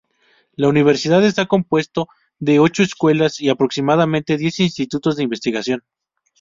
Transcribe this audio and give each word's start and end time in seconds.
La 0.55 0.67
universidad 0.67 1.23
está 1.23 1.45
compuesto 1.45 2.07
de 2.39 2.57
ocho 2.57 2.81
escuelas 2.81 3.39
y 3.39 3.49
aproximadamente 3.49 4.35
diez 4.37 4.59
institutos 4.59 5.15
de 5.15 5.21
investigación. 5.25 5.83